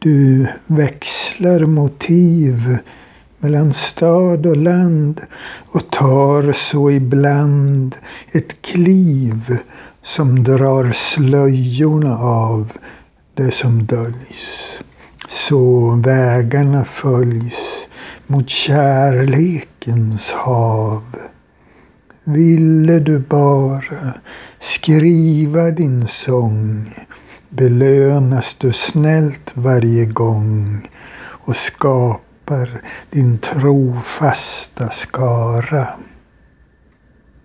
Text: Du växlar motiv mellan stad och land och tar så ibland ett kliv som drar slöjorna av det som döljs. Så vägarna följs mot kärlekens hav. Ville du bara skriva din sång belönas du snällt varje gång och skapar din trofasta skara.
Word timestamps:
Du 0.00 0.46
växlar 0.66 1.66
motiv 1.66 2.78
mellan 3.38 3.72
stad 3.72 4.46
och 4.46 4.56
land 4.56 5.20
och 5.72 5.90
tar 5.90 6.52
så 6.52 6.90
ibland 6.90 7.96
ett 8.32 8.62
kliv 8.62 9.58
som 10.02 10.44
drar 10.44 10.92
slöjorna 10.92 12.18
av 12.18 12.72
det 13.34 13.50
som 13.50 13.86
döljs. 13.86 14.78
Så 15.28 15.90
vägarna 16.04 16.84
följs 16.84 17.86
mot 18.26 18.48
kärlekens 18.48 20.30
hav. 20.30 21.02
Ville 22.24 22.98
du 22.98 23.18
bara 23.18 24.14
skriva 24.60 25.70
din 25.70 26.08
sång 26.08 26.94
belönas 27.48 28.54
du 28.54 28.72
snällt 28.72 29.50
varje 29.54 30.04
gång 30.04 30.88
och 31.20 31.56
skapar 31.56 32.82
din 33.10 33.38
trofasta 33.38 34.90
skara. 34.90 35.88